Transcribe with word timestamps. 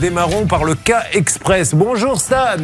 démarrons 0.00 0.46
par 0.46 0.64
le 0.64 0.74
cas 0.74 1.04
express. 1.12 1.74
Bonjour 1.74 2.18
Stan. 2.20 2.56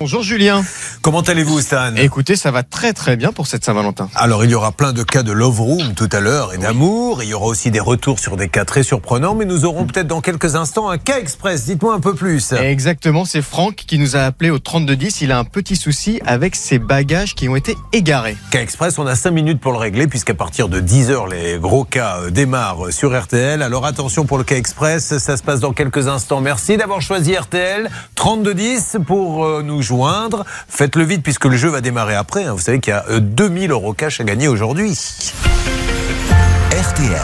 Bonjour 0.00 0.22
Julien. 0.22 0.62
Comment 1.04 1.20
allez-vous 1.20 1.60
Stan? 1.60 1.94
Écoutez, 1.96 2.34
ça 2.34 2.50
va 2.50 2.62
très 2.62 2.94
très 2.94 3.16
bien 3.16 3.30
pour 3.30 3.46
cette 3.46 3.62
Saint-Valentin. 3.62 4.08
Alors 4.14 4.42
il 4.42 4.50
y 4.50 4.54
aura 4.54 4.72
plein 4.72 4.94
de 4.94 5.02
cas 5.02 5.22
de 5.22 5.32
love 5.32 5.60
room 5.60 5.92
tout 5.94 6.08
à 6.10 6.20
l'heure 6.20 6.54
et 6.54 6.56
d'amour. 6.56 7.22
Il 7.22 7.28
y 7.28 7.34
aura 7.34 7.44
aussi 7.44 7.70
des 7.70 7.78
retours 7.78 8.18
sur 8.18 8.38
des 8.38 8.48
cas 8.48 8.64
très 8.64 8.82
surprenants, 8.82 9.34
mais 9.34 9.44
nous 9.44 9.66
aurons 9.66 9.84
peut-être 9.84 10.06
dans 10.06 10.22
quelques 10.22 10.56
instants 10.56 10.88
un 10.88 10.96
cas 10.96 11.18
express. 11.18 11.66
Dites-moi 11.66 11.92
un 11.92 12.00
peu 12.00 12.14
plus. 12.14 12.54
Exactement, 12.54 13.26
c'est 13.26 13.42
Franck 13.42 13.74
qui 13.74 13.98
nous 13.98 14.16
a 14.16 14.20
appelé 14.20 14.48
au 14.48 14.58
3210. 14.58 15.20
Il 15.20 15.32
a 15.32 15.38
un 15.38 15.44
petit 15.44 15.76
souci 15.76 16.22
avec 16.24 16.56
ses 16.56 16.78
bagages 16.78 17.34
qui 17.34 17.50
ont 17.50 17.56
été 17.56 17.76
égarés. 17.92 18.38
Cas 18.50 18.62
express, 18.62 18.98
on 18.98 19.06
a 19.06 19.14
5 19.14 19.30
minutes 19.30 19.60
pour 19.60 19.72
le 19.72 19.78
régler 19.78 20.06
puisqu'à 20.06 20.32
partir 20.32 20.70
de 20.70 20.80
10h 20.80 21.30
les 21.30 21.58
gros 21.58 21.84
cas 21.84 22.20
euh, 22.20 22.30
démarrent 22.30 22.90
sur 22.90 23.14
RTL. 23.14 23.60
Alors 23.60 23.84
attention 23.84 24.24
pour 24.24 24.38
le 24.38 24.44
cas 24.44 24.56
express, 24.56 25.18
ça 25.18 25.36
se 25.36 25.42
passe 25.42 25.60
dans 25.60 25.74
quelques 25.74 26.08
instants. 26.08 26.40
Merci 26.40 26.78
d'avoir 26.78 27.02
choisi 27.02 27.36
RTL 27.36 27.90
3210 28.14 28.96
pour 29.06 29.44
euh, 29.44 29.62
nous 29.62 29.82
joindre. 29.82 30.46
Faites-le 30.94 31.08
vite 31.08 31.24
puisque 31.24 31.46
le 31.46 31.56
jeu 31.56 31.70
va 31.70 31.80
démarrer 31.80 32.14
après. 32.14 32.44
Hein. 32.44 32.52
Vous 32.52 32.60
savez 32.60 32.78
qu'il 32.78 32.92
y 32.92 32.96
a 32.96 33.18
2000 33.18 33.72
euros 33.72 33.94
cash 33.94 34.20
à 34.20 34.24
gagner 34.24 34.46
aujourd'hui. 34.46 34.96
RTL. 36.70 37.20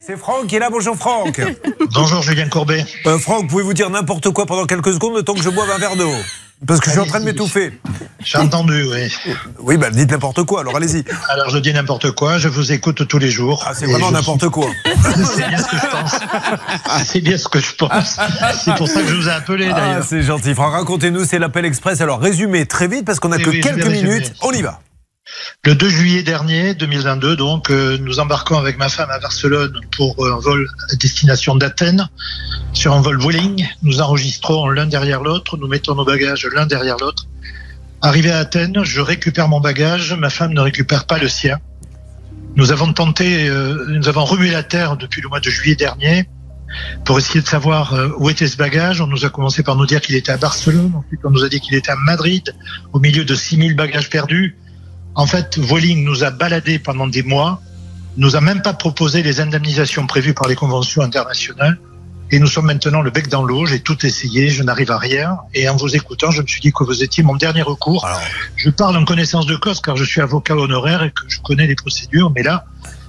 C'est 0.00 0.18
Franck 0.18 0.48
qui 0.48 0.56
est 0.56 0.58
là. 0.58 0.68
Bonjour 0.70 0.94
Franck. 0.94 1.40
Bonjour 1.94 2.20
Julien 2.20 2.50
Courbet. 2.50 2.84
Euh, 3.06 3.18
Franck, 3.18 3.48
pouvez-vous 3.48 3.72
dire 3.72 3.88
n'importe 3.88 4.28
quoi 4.34 4.44
pendant 4.44 4.66
quelques 4.66 4.92
secondes 4.92 5.16
le 5.16 5.22
temps 5.22 5.32
que 5.32 5.40
je 5.40 5.48
boive 5.48 5.70
un 5.70 5.78
verre 5.78 5.96
d'eau? 5.96 6.12
Parce 6.66 6.80
que 6.80 6.86
je 6.86 6.90
suis 6.92 7.00
en 7.00 7.06
train 7.06 7.20
de 7.20 7.24
m'étouffer. 7.24 7.78
J'ai 8.24 8.38
entendu, 8.38 8.82
oui. 8.90 9.12
Oui, 9.60 9.76
bah 9.76 9.90
dites 9.90 10.10
n'importe 10.10 10.42
quoi, 10.44 10.60
alors 10.60 10.76
allez-y. 10.76 11.04
Alors 11.28 11.50
je 11.50 11.58
dis 11.58 11.72
n'importe 11.72 12.12
quoi, 12.12 12.38
je 12.38 12.48
vous 12.48 12.72
écoute 12.72 13.06
tous 13.06 13.18
les 13.18 13.30
jours. 13.30 13.64
Ah, 13.66 13.72
c'est 13.74 13.86
vraiment 13.86 14.10
n'importe 14.10 14.48
quoi. 14.48 14.66
c'est 14.84 15.48
bien 15.48 15.58
ce 15.58 15.68
que 15.68 15.76
je 15.76 15.86
pense. 15.90 16.12
Ah, 16.86 17.00
c'est 17.04 17.20
bien 17.20 17.36
ce 17.38 17.48
que 17.48 17.60
je 17.60 17.74
pense. 17.74 18.18
C'est 18.64 18.74
pour 18.74 18.88
ça 18.88 19.02
que 19.02 19.08
je 19.08 19.14
vous 19.14 19.28
ai 19.28 19.32
appelé 19.32 19.68
Ah, 19.72 19.80
d'ailleurs. 19.80 20.04
c'est 20.08 20.22
gentil. 20.22 20.54
Franck, 20.54 20.72
racontez-nous, 20.72 21.24
c'est 21.24 21.38
l'appel 21.38 21.64
express. 21.66 22.00
Alors 22.00 22.20
résumé 22.20 22.66
très 22.66 22.88
vite 22.88 23.04
parce 23.04 23.20
qu'on 23.20 23.32
a 23.32 23.36
Oui, 23.36 23.42
que 23.44 23.50
oui, 23.50 23.60
quelques 23.60 23.86
minutes. 23.86 24.32
On 24.42 24.52
y 24.52 24.62
va. 24.62 24.80
Le 25.64 25.74
2 25.74 25.88
juillet 25.88 26.22
dernier, 26.22 26.74
2022, 26.74 27.34
donc, 27.36 27.70
euh, 27.70 27.98
nous 28.00 28.20
embarquons 28.20 28.56
avec 28.56 28.78
ma 28.78 28.88
femme 28.88 29.10
à 29.10 29.18
Barcelone 29.18 29.80
pour 29.96 30.24
euh, 30.24 30.34
un 30.34 30.38
vol 30.38 30.66
à 30.92 30.94
destination 30.94 31.56
d'Athènes. 31.56 32.08
Sur 32.72 32.92
un 32.94 33.00
vol 33.00 33.20
Vueling, 33.20 33.66
nous 33.82 34.00
enregistrons 34.00 34.68
l'un 34.68 34.86
derrière 34.86 35.22
l'autre, 35.22 35.56
nous 35.56 35.66
mettons 35.66 35.96
nos 35.96 36.04
bagages 36.04 36.46
l'un 36.54 36.66
derrière 36.66 36.96
l'autre. 36.98 37.26
Arrivé 38.00 38.30
à 38.30 38.38
Athènes, 38.38 38.84
je 38.84 39.00
récupère 39.00 39.48
mon 39.48 39.60
bagage, 39.60 40.12
ma 40.12 40.30
femme 40.30 40.52
ne 40.52 40.60
récupère 40.60 41.06
pas 41.06 41.18
le 41.18 41.28
sien. 41.28 41.58
Nous 42.54 42.70
avons 42.70 42.92
tenté, 42.92 43.48
euh, 43.48 43.86
nous 43.88 44.08
avons 44.08 44.24
remué 44.24 44.52
la 44.52 44.62
terre 44.62 44.96
depuis 44.96 45.20
le 45.20 45.28
mois 45.28 45.40
de 45.40 45.50
juillet 45.50 45.74
dernier 45.74 46.28
pour 47.04 47.18
essayer 47.18 47.40
de 47.40 47.48
savoir 47.48 47.94
où 48.18 48.28
était 48.28 48.46
ce 48.46 48.56
bagage. 48.56 49.00
On 49.00 49.06
nous 49.06 49.24
a 49.24 49.30
commencé 49.30 49.62
par 49.62 49.76
nous 49.76 49.86
dire 49.86 50.00
qu'il 50.00 50.14
était 50.14 50.32
à 50.32 50.36
Barcelone, 50.36 50.92
ensuite 50.94 51.20
on 51.24 51.30
nous 51.30 51.42
a 51.42 51.48
dit 51.48 51.60
qu'il 51.60 51.74
était 51.74 51.90
à 51.90 51.96
Madrid, 51.96 52.54
au 52.92 53.00
milieu 53.00 53.24
de 53.24 53.34
6000 53.34 53.74
bagages 53.74 54.10
perdus. 54.10 54.56
En 55.16 55.26
fait, 55.26 55.58
Vueling 55.58 56.04
nous 56.04 56.24
a 56.24 56.30
baladés 56.30 56.78
pendant 56.78 57.06
des 57.06 57.22
mois, 57.22 57.62
nous 58.18 58.36
a 58.36 58.40
même 58.42 58.60
pas 58.60 58.74
proposé 58.74 59.22
les 59.22 59.40
indemnisations 59.40 60.06
prévues 60.06 60.34
par 60.34 60.46
les 60.46 60.54
conventions 60.54 61.00
internationales. 61.02 61.78
Et 62.30 62.38
nous 62.38 62.46
sommes 62.46 62.66
maintenant 62.66 63.00
le 63.00 63.10
bec 63.10 63.28
dans 63.28 63.42
l'eau. 63.42 63.64
J'ai 63.66 63.80
tout 63.80 64.04
essayé, 64.04 64.50
je 64.50 64.62
n'arrive 64.62 64.90
à 64.90 64.98
rien. 64.98 65.38
Et 65.54 65.68
en 65.68 65.76
vous 65.76 65.96
écoutant, 65.96 66.30
je 66.30 66.42
me 66.42 66.46
suis 66.46 66.60
dit 66.60 66.72
que 66.72 66.84
vous 66.84 67.02
étiez 67.02 67.22
mon 67.22 67.36
dernier 67.36 67.62
recours. 67.62 68.04
Alors, 68.04 68.20
Je 68.56 68.68
parle 68.68 68.96
en 68.96 69.04
connaissance 69.04 69.46
de 69.46 69.56
cause 69.56 69.80
car 69.80 69.96
je 69.96 70.04
suis 70.04 70.20
avocat 70.20 70.54
honoraire 70.54 71.02
et 71.02 71.10
que 71.10 71.22
je 71.28 71.40
connais 71.40 71.66
les 71.66 71.76
procédures. 71.76 72.30
Mais 72.34 72.42
là, 72.42 72.66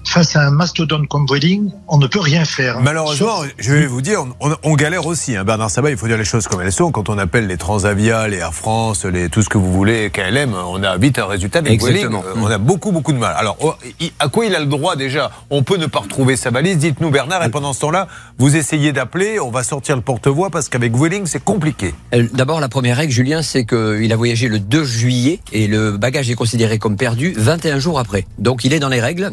face 0.07 0.35
à 0.35 0.41
un 0.47 0.51
mastodonte 0.51 1.07
comme 1.07 1.25
Vueling, 1.29 1.69
on 1.87 1.97
ne 1.97 2.07
peut 2.07 2.19
rien 2.19 2.45
faire. 2.45 2.79
malheureusement, 2.81 3.41
Sauf- 3.43 3.53
je 3.59 3.73
vais 3.73 3.85
vous 3.87 4.01
dire, 4.01 4.23
on, 4.39 4.55
on 4.63 4.73
galère 4.75 5.05
aussi. 5.05 5.35
Hein. 5.35 5.43
Bernard 5.43 5.69
Sabat, 5.69 5.91
il 5.91 5.97
faut 5.97 6.07
dire 6.07 6.17
les 6.17 6.25
choses 6.25 6.47
comme 6.47 6.61
elles 6.61 6.71
sont. 6.71 6.91
Quand 6.91 7.09
on 7.09 7.17
appelle 7.17 7.47
les 7.47 7.57
Transavia, 7.57 8.27
les 8.27 8.37
Air 8.37 8.53
France, 8.53 9.05
les, 9.05 9.29
tout 9.29 9.41
ce 9.41 9.49
que 9.49 9.57
vous 9.57 9.71
voulez, 9.71 10.09
KLM, 10.11 10.53
on 10.53 10.81
a 10.83 10.97
vite 10.97 11.19
un 11.19 11.25
résultat. 11.25 11.59
avec 11.59 11.71
Exactement. 11.73 12.21
Vueling, 12.21 12.37
euh, 12.37 12.47
on 12.47 12.51
a 12.51 12.57
beaucoup, 12.57 12.91
beaucoup 12.91 13.13
de 13.13 13.17
mal. 13.17 13.35
Alors, 13.37 13.57
oh, 13.61 13.73
il- 13.99 14.11
à 14.19 14.27
quoi 14.29 14.45
il 14.45 14.55
a 14.55 14.59
le 14.59 14.65
droit 14.65 14.95
déjà? 14.95 15.31
On 15.49 15.63
peut 15.63 15.77
ne 15.77 15.85
pas 15.87 15.99
retrouver 15.99 16.35
sa 16.35 16.49
valise. 16.49 16.77
Dites-nous, 16.77 17.09
Bernard. 17.11 17.43
Et 17.45 17.49
pendant 17.49 17.73
ce 17.73 17.81
temps-là, 17.81 18.07
vous 18.37 18.55
essayez 18.55 18.91
d'appeler. 18.93 19.39
On 19.39 19.51
va 19.51 19.63
sortir 19.63 19.95
le 19.95 20.01
porte-voix 20.01 20.49
parce 20.49 20.69
qu'avec 20.69 20.95
Vueling, 20.95 21.25
c'est 21.25 21.43
compliqué. 21.43 21.93
Euh, 22.13 22.27
D'abord, 22.33 22.59
la 22.59 22.69
première 22.69 22.97
règle, 22.97 23.11
Julien, 23.11 23.41
c'est 23.41 23.65
qu'il 23.65 24.11
a 24.11 24.15
voyagé 24.15 24.47
le 24.47 24.59
2 24.59 24.83
juillet 24.83 25.39
et 25.51 25.67
le 25.67 25.97
bagage 25.97 26.29
est 26.29 26.35
considéré 26.35 26.77
comme 26.79 26.95
perdu 26.97 27.33
21 27.37 27.79
jours 27.79 27.99
après. 27.99 28.25
Donc, 28.39 28.63
il 28.63 28.73
est 28.73 28.79
dans 28.79 28.89
les 28.89 29.01
règles. 29.01 29.31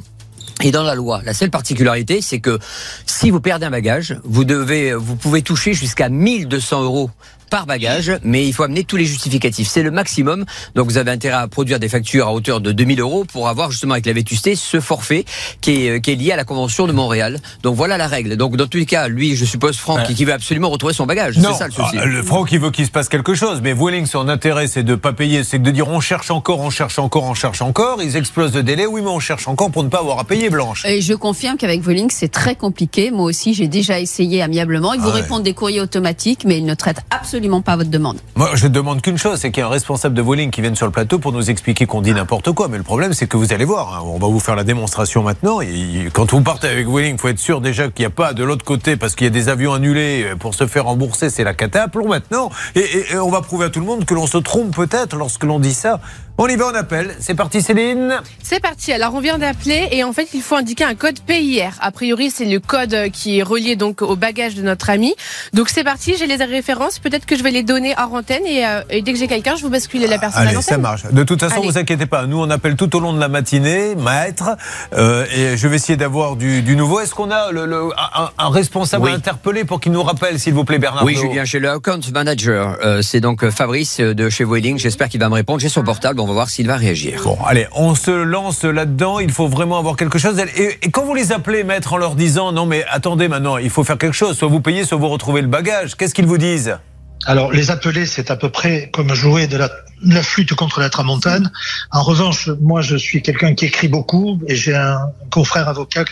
Et 0.62 0.70
dans 0.70 0.82
la 0.82 0.94
loi, 0.94 1.20
la 1.24 1.34
seule 1.34 1.50
particularité, 1.50 2.20
c'est 2.20 2.40
que 2.40 2.58
si 3.06 3.30
vous 3.30 3.40
perdez 3.40 3.66
un 3.66 3.70
bagage, 3.70 4.18
vous 4.24 4.44
devez, 4.44 4.94
vous 4.94 5.16
pouvez 5.16 5.42
toucher 5.42 5.74
jusqu'à 5.74 6.08
1200 6.08 6.82
euros 6.84 7.10
par 7.54 7.66
bagage, 7.66 8.10
mais 8.24 8.44
il 8.48 8.52
faut 8.52 8.64
amener 8.64 8.82
tous 8.82 8.96
les 8.96 9.04
justificatifs. 9.04 9.68
C'est 9.68 9.84
le 9.84 9.92
maximum. 9.92 10.44
Donc, 10.74 10.86
vous 10.88 10.96
avez 10.98 11.12
intérêt 11.12 11.36
à 11.36 11.46
produire 11.46 11.78
des 11.78 11.88
factures 11.88 12.26
à 12.26 12.32
hauteur 12.34 12.60
de 12.60 12.72
2000 12.72 12.98
euros 12.98 13.24
pour 13.24 13.46
avoir 13.48 13.70
justement 13.70 13.92
avec 13.92 14.06
la 14.06 14.12
vétusté 14.12 14.56
ce 14.56 14.80
forfait 14.80 15.24
qui 15.60 15.86
est, 15.86 15.90
euh, 15.90 15.98
qui 16.00 16.10
est 16.10 16.16
lié 16.16 16.32
à 16.32 16.36
la 16.36 16.42
convention 16.42 16.88
de 16.88 16.92
Montréal. 16.92 17.38
Donc, 17.62 17.76
voilà 17.76 17.96
la 17.96 18.08
règle. 18.08 18.36
Donc, 18.36 18.56
dans 18.56 18.66
tous 18.66 18.78
les 18.78 18.86
cas, 18.86 19.06
lui, 19.06 19.36
je 19.36 19.44
suppose, 19.44 19.76
Franck, 19.76 19.98
Ouais. 20.08 20.14
qui 20.14 20.24
veut 20.24 20.32
absolument 20.32 20.68
retrouver 20.68 20.94
son 20.94 21.06
bagage. 21.06 21.36
C'est 21.36 21.52
ça 21.54 21.66
le 21.66 21.72
souci. 21.72 21.96
Ah, 21.96 22.06
le 22.06 22.24
Franck, 22.24 22.50
il 22.50 22.58
veut 22.58 22.72
qu'il 22.72 22.86
se 22.86 22.90
passe 22.90 23.08
quelque 23.08 23.34
chose, 23.36 23.60
mais 23.62 23.72
Vueling, 23.72 24.06
son 24.06 24.28
intérêt, 24.28 24.66
c'est 24.66 24.82
de 24.82 24.96
pas 24.96 25.12
payer, 25.12 25.44
c'est 25.44 25.60
de 25.60 25.70
dire 25.70 25.86
on 25.86 26.00
cherche 26.00 26.32
encore, 26.32 26.58
on 26.58 26.70
cherche 26.70 26.98
encore, 26.98 27.22
on 27.22 27.34
cherche 27.34 27.62
encore. 27.62 28.02
Ils 28.02 28.16
explosent 28.16 28.50
de 28.50 28.62
délai. 28.62 28.86
Oui, 28.86 29.00
mais 29.00 29.10
on 29.10 29.20
cherche 29.20 29.46
encore 29.46 29.70
pour 29.70 29.84
ne 29.84 29.88
pas 29.90 30.00
avoir 30.00 30.18
à 30.18 30.24
payer, 30.24 30.50
Blanche. 30.50 30.84
Et 30.86 31.00
je 31.00 31.14
confirme 31.14 31.56
qu'avec 31.56 31.82
Vueling, 31.82 32.10
c'est 32.10 32.32
très 32.32 32.56
compliqué. 32.56 33.12
Moi 33.12 33.26
aussi, 33.26 33.54
j'ai 33.54 33.68
déjà 33.68 34.00
essayé 34.00 34.42
amiablement. 34.42 34.92
Ils 34.92 35.00
vous 35.00 35.10
Ah 35.10 35.14
ouais. 35.14 35.20
répondent 35.20 35.44
des 35.44 35.54
courriers 35.54 35.80
automatiques, 35.80 36.42
mais 36.44 36.58
ils 36.58 36.64
ne 36.66 36.74
traitent 36.74 37.02
absolument 37.10 37.43
pas 37.62 37.76
votre 37.76 37.90
demande. 37.90 38.18
Moi, 38.36 38.50
je 38.54 38.66
demande 38.66 39.00
qu'une 39.00 39.18
chose, 39.18 39.38
c'est 39.38 39.50
qu'il 39.50 39.62
y 39.62 39.64
ait 39.64 39.66
un 39.66 39.70
responsable 39.70 40.14
de 40.14 40.22
Vueling 40.22 40.50
qui 40.50 40.60
vienne 40.60 40.76
sur 40.76 40.86
le 40.86 40.92
plateau 40.92 41.18
pour 41.18 41.32
nous 41.32 41.50
expliquer 41.50 41.86
qu'on 41.86 42.02
dit 42.02 42.12
n'importe 42.12 42.52
quoi. 42.52 42.68
Mais 42.68 42.78
le 42.78 42.82
problème, 42.82 43.12
c'est 43.12 43.26
que 43.26 43.36
vous 43.36 43.52
allez 43.52 43.64
voir, 43.64 43.94
hein, 43.94 44.02
on 44.04 44.18
va 44.18 44.28
vous 44.28 44.40
faire 44.40 44.56
la 44.56 44.64
démonstration 44.64 45.22
maintenant. 45.22 45.60
Et 45.60 46.08
quand 46.12 46.32
vous 46.32 46.42
partez 46.42 46.68
avec 46.68 46.88
Vueling, 46.88 47.14
il 47.14 47.20
faut 47.20 47.28
être 47.28 47.38
sûr 47.38 47.60
déjà 47.60 47.88
qu'il 47.88 48.02
n'y 48.02 48.06
a 48.06 48.10
pas 48.10 48.32
de 48.32 48.44
l'autre 48.44 48.64
côté, 48.64 48.96
parce 48.96 49.14
qu'il 49.14 49.24
y 49.24 49.28
a 49.28 49.30
des 49.30 49.48
avions 49.48 49.72
annulés 49.72 50.24
euh, 50.24 50.36
pour 50.36 50.54
se 50.54 50.66
faire 50.66 50.84
rembourser, 50.84 51.30
c'est 51.30 51.44
la 51.44 51.54
cata. 51.54 51.84
Appelons 51.84 52.08
maintenant. 52.08 52.50
Et 52.74 53.16
on 53.16 53.30
va 53.30 53.40
prouver 53.40 53.66
à 53.66 53.70
tout 53.70 53.80
le 53.80 53.86
monde 53.86 54.04
que 54.04 54.14
l'on 54.14 54.26
se 54.26 54.38
trompe 54.38 54.74
peut-être 54.74 55.16
lorsque 55.16 55.44
l'on 55.44 55.58
dit 55.58 55.74
ça. 55.74 56.00
On 56.36 56.48
y 56.48 56.56
va, 56.56 56.66
on 56.72 56.74
appelle. 56.74 57.14
C'est 57.20 57.36
parti, 57.36 57.62
Céline. 57.62 58.12
C'est 58.42 58.58
parti. 58.58 58.92
Alors 58.92 59.14
on 59.14 59.20
vient 59.20 59.38
d'appeler 59.38 59.86
et 59.92 60.02
en 60.02 60.12
fait 60.12 60.26
il 60.34 60.42
faut 60.42 60.56
indiquer 60.56 60.82
un 60.82 60.96
code 60.96 61.20
PIR. 61.20 61.70
A 61.80 61.92
priori 61.92 62.28
c'est 62.28 62.44
le 62.44 62.58
code 62.58 62.96
qui 63.12 63.38
est 63.38 63.42
relié 63.44 63.76
donc 63.76 64.02
au 64.02 64.16
bagage 64.16 64.56
de 64.56 64.62
notre 64.62 64.90
ami. 64.90 65.14
Donc 65.52 65.68
c'est 65.68 65.84
parti. 65.84 66.16
J'ai 66.18 66.26
les 66.26 66.34
références. 66.44 66.98
Peut-être 66.98 67.24
que 67.24 67.36
je 67.38 67.44
vais 67.44 67.52
les 67.52 67.62
donner 67.62 67.94
hors 67.96 68.12
antenne 68.12 68.44
et, 68.46 68.66
euh, 68.66 68.80
et 68.90 69.00
dès 69.00 69.12
que 69.12 69.18
j'ai 69.20 69.28
quelqu'un 69.28 69.54
je 69.54 69.62
vous 69.62 69.68
bascule 69.70 70.00
la 70.02 70.18
personne 70.18 70.48
Allez, 70.48 70.60
ça 70.60 70.76
marche. 70.76 71.04
De 71.06 71.22
toute 71.22 71.38
façon, 71.38 71.58
Allez. 71.60 71.68
vous 71.70 71.78
inquiétez 71.78 72.06
pas. 72.06 72.26
Nous, 72.26 72.40
on 72.40 72.50
appelle 72.50 72.74
tout 72.74 72.94
au 72.96 73.00
long 73.00 73.12
de 73.12 73.20
la 73.20 73.28
matinée, 73.28 73.94
maître, 73.94 74.56
euh, 74.94 75.24
et 75.32 75.56
je 75.56 75.68
vais 75.68 75.76
essayer 75.76 75.96
d'avoir 75.96 76.34
du, 76.34 76.62
du 76.62 76.74
nouveau. 76.74 76.98
Est-ce 76.98 77.14
qu'on 77.14 77.30
a 77.30 77.52
le, 77.52 77.64
le- 77.64 77.90
un, 77.96 78.30
un 78.38 78.48
responsable 78.50 79.04
Oui. 79.04 79.12
interpeller 79.12 79.64
pour 79.64 79.78
qu'il 79.80 79.92
nous 79.92 80.02
rappelle, 80.02 80.40
s'il 80.40 80.52
vous 80.54 80.64
plaît, 80.64 80.78
Bernard 80.80 81.04
Oui, 81.04 81.14
Julien, 81.14 81.44
chez 81.44 81.60
le 81.60 81.70
account 81.70 82.00
manager. 82.12 82.76
Euh, 82.84 83.02
c'est 83.02 83.20
donc 83.20 83.44
euh, 83.44 83.52
Fabrice 83.52 84.00
de 84.00 84.28
chez 84.28 84.44
Vueling. 84.44 84.78
J'espère 84.78 85.08
qu'il 85.08 85.20
va 85.20 85.28
me 85.28 85.34
répondre. 85.34 85.60
J'ai 85.60 85.68
son 85.68 85.84
portable. 85.84 86.20
On 86.24 86.26
va 86.26 86.32
voir 86.32 86.48
s'il 86.48 86.66
va 86.66 86.78
réagir. 86.78 87.20
Bon, 87.22 87.36
allez, 87.44 87.66
on 87.72 87.94
se 87.94 88.10
lance 88.10 88.64
là-dedans. 88.64 89.18
Il 89.18 89.30
faut 89.30 89.46
vraiment 89.46 89.78
avoir 89.78 89.94
quelque 89.94 90.16
chose. 90.16 90.42
Et, 90.56 90.78
et 90.80 90.90
quand 90.90 91.04
vous 91.04 91.14
les 91.14 91.32
appelez, 91.32 91.64
maître, 91.64 91.92
en 91.92 91.98
leur 91.98 92.14
disant 92.14 92.50
non, 92.50 92.64
mais 92.64 92.82
attendez 92.88 93.28
maintenant, 93.28 93.58
il 93.58 93.68
faut 93.68 93.84
faire 93.84 93.98
quelque 93.98 94.14
chose. 94.14 94.34
Soit 94.34 94.48
vous 94.48 94.62
payez, 94.62 94.84
soit 94.84 94.96
vous 94.96 95.10
retrouvez 95.10 95.42
le 95.42 95.48
bagage. 95.48 95.96
Qu'est-ce 95.96 96.14
qu'ils 96.14 96.24
vous 96.24 96.38
disent? 96.38 96.78
Alors, 97.26 97.52
les 97.52 97.70
appeler, 97.70 98.06
c'est 98.06 98.30
à 98.30 98.36
peu 98.36 98.48
près 98.48 98.88
comme 98.90 99.12
jouer 99.12 99.46
de 99.46 99.58
la, 99.58 99.68
de 100.02 100.14
la 100.14 100.22
flûte 100.22 100.54
contre 100.54 100.80
la 100.80 100.88
tramontane. 100.88 101.52
En 101.90 102.02
revanche, 102.02 102.48
moi, 102.62 102.80
je 102.80 102.96
suis 102.96 103.20
quelqu'un 103.20 103.54
qui 103.54 103.66
écrit 103.66 103.88
beaucoup 103.88 104.40
et 104.48 104.56
j'ai 104.56 104.74
un 104.74 105.10
confrère 105.30 105.68
avocat 105.68 106.06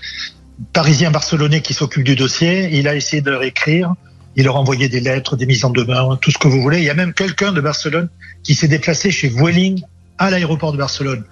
parisien 0.75 1.11
barcelonais 1.11 1.63
qui 1.63 1.73
s'occupe 1.73 2.05
du 2.05 2.17
dossier. 2.17 2.69
Il 2.73 2.87
a 2.87 2.95
essayé 2.95 3.23
de 3.23 3.31
leur 3.31 3.45
écrire. 3.45 3.95
Il 4.37 4.45
leur 4.45 4.57
a 4.57 4.61
envoyé 4.61 4.89
des 4.89 5.01
lettres, 5.01 5.37
des 5.37 5.45
mises 5.45 5.65
en 5.65 5.71
demeure, 5.71 6.19
tout 6.19 6.31
ce 6.31 6.39
que 6.39 6.49
vous 6.49 6.61
voulez. 6.61 6.79
Il 6.79 6.85
y 6.85 6.91
a 6.91 6.95
même 6.95 7.13
quelqu'un 7.15 7.53
de 7.53 7.61
Barcelone 7.61 8.09
qui 8.43 8.55
s'est 8.55 8.69
déplacé 8.69 9.11
chez 9.11 9.29
Vueling 9.29 9.83
à 10.25 10.31
l'aéroport 10.31 10.73
de 10.73 10.79
Barcelone. 10.79 11.25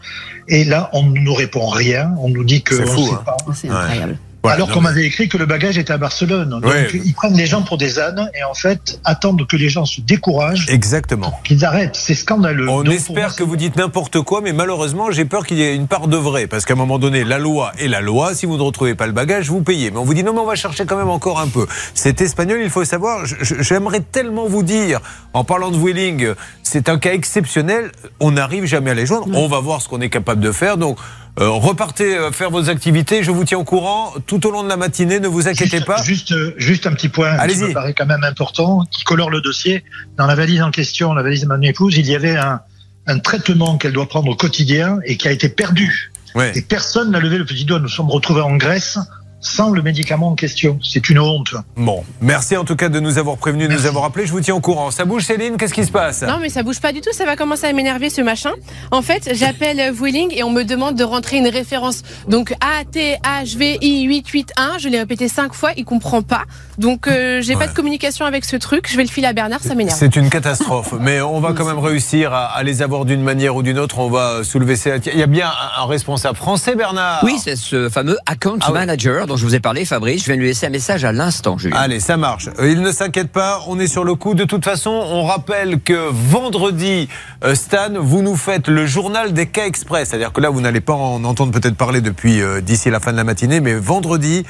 Et 0.48 0.64
là, 0.64 0.90
on 0.92 1.02
ne 1.04 1.18
nous 1.20 1.34
répond 1.34 1.66
rien. 1.68 2.12
On 2.18 2.28
nous 2.28 2.44
dit 2.44 2.62
que 2.62 2.74
C'est 2.76 2.86
fou, 2.86 3.08
hein. 3.14 3.52
C'est 3.54 3.68
incroyable. 3.68 4.18
Alors 4.42 4.70
qu'on 4.70 4.80
m'avait 4.80 5.04
écrit 5.04 5.28
que 5.28 5.36
le 5.36 5.44
bagage 5.44 5.76
était 5.76 5.92
à 5.92 5.98
Barcelone. 5.98 6.48
Donc, 6.48 6.64
Ouais. 6.64 6.88
ils 6.94 7.12
prennent 7.12 7.36
les 7.36 7.44
gens 7.44 7.60
pour 7.60 7.76
des 7.76 7.98
ânes 7.98 8.30
et 8.34 8.42
en 8.42 8.54
fait 8.54 8.98
attendent 9.04 9.46
que 9.46 9.54
les 9.54 9.68
gens 9.68 9.84
se 9.84 10.00
découragent, 10.00 10.66
Exactement. 10.70 11.38
qu'ils 11.44 11.62
arrêtent. 11.66 11.94
C'est 11.94 12.14
scandaleux. 12.14 12.66
On 12.66 12.82
Donc, 12.82 12.94
espère 12.94 13.28
moi, 13.28 13.36
que 13.36 13.42
vous 13.42 13.56
dites 13.56 13.76
n'importe 13.76 14.22
quoi, 14.22 14.40
mais 14.40 14.54
malheureusement, 14.54 15.10
j'ai 15.10 15.26
peur 15.26 15.44
qu'il 15.44 15.58
y 15.58 15.62
ait 15.62 15.76
une 15.76 15.88
part 15.88 16.08
de 16.08 16.16
vrai. 16.16 16.46
Parce 16.46 16.64
qu'à 16.64 16.72
un 16.72 16.78
moment 16.78 16.98
donné, 16.98 17.22
la 17.22 17.36
loi 17.38 17.72
est 17.78 17.86
la 17.86 18.00
loi. 18.00 18.34
Si 18.34 18.46
vous 18.46 18.56
ne 18.56 18.62
retrouvez 18.62 18.94
pas 18.94 19.06
le 19.06 19.12
bagage, 19.12 19.50
vous 19.50 19.60
payez. 19.60 19.90
Mais 19.90 19.98
on 19.98 20.04
vous 20.04 20.14
dit 20.14 20.24
non, 20.24 20.32
mais 20.32 20.40
on 20.40 20.46
va 20.46 20.54
chercher 20.54 20.86
quand 20.86 20.96
même 20.96 21.10
encore 21.10 21.38
un 21.38 21.48
peu. 21.48 21.66
C'est 21.92 22.18
espagnol, 22.22 22.60
il 22.62 22.70
faut 22.70 22.82
savoir. 22.86 23.26
J'aimerais 23.42 24.00
tellement 24.00 24.46
vous 24.46 24.62
dire, 24.62 25.00
en 25.34 25.44
parlant 25.44 25.70
de 25.70 25.76
Wheeling, 25.76 26.28
c'est 26.70 26.88
un 26.88 26.98
cas 26.98 27.12
exceptionnel. 27.12 27.90
On 28.20 28.30
n'arrive 28.30 28.64
jamais 28.64 28.92
à 28.92 28.94
les 28.94 29.06
joindre. 29.06 29.26
On 29.34 29.48
va 29.48 29.60
voir 29.60 29.82
ce 29.82 29.88
qu'on 29.88 30.00
est 30.00 30.08
capable 30.08 30.40
de 30.40 30.52
faire. 30.52 30.76
Donc, 30.76 30.96
Euh, 31.38 31.48
repartez 31.48 32.16
euh, 32.16 32.32
faire 32.32 32.50
vos 32.50 32.68
activités. 32.68 33.22
Je 33.22 33.30
vous 33.30 33.44
tiens 33.44 33.58
au 33.58 33.64
courant 33.64 34.12
tout 34.26 34.44
au 34.46 34.50
long 34.50 34.64
de 34.64 34.68
la 34.68 34.76
matinée. 34.76 35.20
Ne 35.20 35.28
vous 35.28 35.46
inquiétez 35.46 35.78
juste, 35.78 35.86
pas. 35.86 36.02
Juste, 36.02 36.32
euh, 36.32 36.54
juste 36.56 36.88
un 36.88 36.92
petit 36.92 37.08
point 37.08 37.38
qui 37.46 37.56
me 37.58 37.72
paraît 37.72 37.94
quand 37.94 38.04
même 38.14 38.24
important, 38.24 38.84
qui 38.90 39.04
colore 39.04 39.30
le 39.30 39.40
dossier. 39.40 39.84
Dans 40.18 40.26
la 40.26 40.34
valise 40.34 40.60
en 40.60 40.72
question, 40.72 41.14
la 41.14 41.22
valise 41.22 41.42
de 41.42 41.48
mon 41.48 41.62
épouse, 41.62 41.96
il 41.96 42.06
y 42.06 42.16
avait 42.16 42.36
un, 42.36 42.60
un 43.06 43.18
traitement 43.20 43.78
qu'elle 43.78 43.92
doit 43.92 44.08
prendre 44.08 44.28
au 44.28 44.34
quotidien 44.34 44.98
et 45.04 45.16
qui 45.16 45.28
a 45.28 45.30
été 45.30 45.48
perdu. 45.48 46.10
Ouais. 46.34 46.50
Et 46.56 46.62
personne 46.62 47.12
n'a 47.12 47.20
levé 47.20 47.38
le 47.38 47.46
petit 47.46 47.64
doigt. 47.64 47.78
Nous 47.78 47.88
sommes 47.88 48.10
retrouvés 48.10 48.42
en 48.42 48.56
Grèce 48.56 48.98
sans 49.40 49.70
le 49.70 49.82
médicament 49.82 50.28
en 50.28 50.34
question. 50.34 50.78
C'est 50.82 51.08
une 51.08 51.18
honte. 51.18 51.54
Bon, 51.76 52.04
merci 52.20 52.56
en 52.56 52.64
tout 52.64 52.76
cas 52.76 52.88
de 52.88 53.00
nous 53.00 53.18
avoir 53.18 53.36
prévenus, 53.38 53.68
de 53.68 53.74
nous 53.74 53.86
avoir 53.86 54.04
appelés. 54.04 54.26
Je 54.26 54.32
vous 54.32 54.40
tiens 54.40 54.54
au 54.54 54.60
courant. 54.60 54.90
Ça 54.90 55.04
bouge, 55.04 55.24
Céline? 55.24 55.56
Qu'est-ce 55.56 55.72
qui 55.74 55.84
se 55.84 55.90
passe? 55.90 56.22
Non, 56.22 56.38
mais 56.40 56.48
ça 56.50 56.62
bouge 56.62 56.80
pas 56.80 56.92
du 56.92 57.00
tout. 57.00 57.12
Ça 57.12 57.24
va 57.24 57.36
commencer 57.36 57.66
à 57.66 57.72
m'énerver 57.72 58.10
ce 58.10 58.20
machin. 58.20 58.52
En 58.90 59.02
fait, 59.02 59.30
j'appelle 59.34 59.92
Vueling 59.92 60.32
et 60.34 60.42
on 60.44 60.50
me 60.50 60.62
demande 60.64 60.94
de 60.96 61.04
rentrer 61.04 61.38
une 61.38 61.48
référence. 61.48 62.02
Donc 62.28 62.52
A 62.60 62.84
T 62.84 63.16
H 63.24 63.56
V 63.56 63.78
I 63.80 64.02
881. 64.04 64.78
Je 64.78 64.88
l'ai 64.88 64.98
répété 64.98 65.28
cinq 65.28 65.54
fois. 65.54 65.70
Il 65.76 65.84
comprend 65.84 66.22
pas. 66.22 66.42
Donc 66.78 67.06
euh, 67.08 67.40
j'ai 67.42 67.54
Ouais. 67.54 67.66
pas 67.66 67.72
de 67.72 67.74
communication 67.76 68.24
avec 68.26 68.44
ce 68.44 68.56
truc. 68.56 68.88
Je 68.90 68.96
vais 68.96 69.02
le 69.04 69.08
filer 69.10 69.26
à 69.26 69.32
Bernard. 69.32 69.60
Ça 69.60 69.74
m'énerve. 69.74 69.96
C'est 69.98 70.16
une 70.16 70.30
catastrophe, 70.30 70.94
mais 71.00 71.20
on 71.20 71.40
va 71.40 71.52
quand 71.52 71.64
même 71.66 71.78
réussir 71.78 72.32
à, 72.32 72.46
à 72.46 72.62
les 72.62 72.82
avoir 72.82 73.04
d'une 73.04 73.22
manière 73.22 73.56
ou 73.56 73.62
d'une 73.62 73.78
autre. 73.78 73.98
On 73.98 74.08
va 74.10 74.44
soulever 74.44 74.76
ça. 74.76 74.96
Il 75.12 75.18
y 75.18 75.22
a 75.22 75.26
bien 75.26 75.48
un, 75.48 75.82
un 75.82 75.86
responsable 75.86 76.36
français, 76.36 76.74
Bernard? 76.74 77.22
Oui, 77.24 77.36
c'est 77.42 77.56
ce 77.56 77.88
fameux 77.88 78.16
account 78.26 78.58
Ah 78.60 78.70
manager 78.72 79.26
dont 79.30 79.36
je 79.36 79.44
vous 79.46 79.54
ai 79.54 79.60
parlé, 79.60 79.84
Fabrice. 79.84 80.22
Je 80.22 80.26
viens 80.26 80.36
lui 80.36 80.46
laisser 80.46 80.66
un 80.66 80.70
message 80.70 81.04
à 81.04 81.12
l'instant, 81.12 81.56
Julien. 81.56 81.76
Allez, 81.78 82.00
ça 82.00 82.16
marche. 82.16 82.48
Euh, 82.58 82.68
Il 82.70 82.82
ne 82.82 82.90
s'inquiète 82.90 83.30
pas, 83.30 83.60
on 83.68 83.78
est 83.78 83.86
sur 83.86 84.02
le 84.02 84.16
coup. 84.16 84.34
De 84.34 84.44
toute 84.44 84.64
façon, 84.64 84.90
on 84.90 85.24
rappelle 85.24 85.80
que 85.80 86.08
vendredi, 86.10 87.08
euh, 87.44 87.54
Stan, 87.54 87.90
vous 87.96 88.22
nous 88.22 88.34
faites 88.34 88.66
le 88.66 88.86
journal 88.86 89.32
des 89.32 89.46
cas 89.46 89.66
express. 89.66 90.08
C'est-à-dire 90.08 90.32
que 90.32 90.40
là, 90.40 90.50
vous 90.50 90.60
n'allez 90.60 90.80
pas 90.80 90.94
en 90.94 91.22
entendre 91.22 91.52
peut-être 91.52 91.76
parler 91.76 92.00
depuis 92.00 92.42
euh, 92.42 92.60
d'ici 92.60 92.90
la 92.90 92.98
fin 92.98 93.12
de 93.12 93.16
la 93.16 93.24
matinée, 93.24 93.60
mais 93.60 93.74
vendredi, 93.74 94.44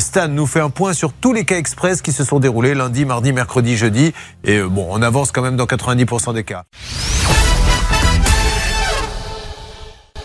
Stan 0.00 0.26
nous 0.26 0.46
fait 0.46 0.60
un 0.60 0.70
point 0.70 0.92
sur 0.92 1.12
tous 1.12 1.32
les 1.32 1.44
cas 1.44 1.58
express 1.58 2.02
qui 2.02 2.10
se 2.10 2.24
sont 2.24 2.40
déroulés 2.40 2.74
lundi, 2.74 3.04
mardi, 3.04 3.32
mercredi, 3.32 3.76
jeudi. 3.76 4.12
Et 4.42 4.60
bon, 4.60 4.88
on 4.90 5.00
avance 5.02 5.30
quand 5.30 5.42
même 5.42 5.54
dans 5.54 5.66
90% 5.66 6.34
des 6.34 6.42
cas. 6.42 6.64